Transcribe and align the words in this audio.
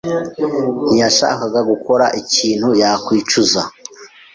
ntiyashakaga 0.91 1.59
gukora 1.71 2.05
ikintu 2.21 2.67
yakwicuza. 2.81 3.61